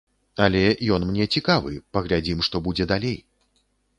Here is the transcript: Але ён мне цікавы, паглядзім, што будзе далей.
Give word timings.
Але 0.45 0.61
ён 0.95 1.05
мне 1.09 1.27
цікавы, 1.35 1.75
паглядзім, 1.97 2.41
што 2.47 2.61
будзе 2.69 2.87
далей. 2.95 3.17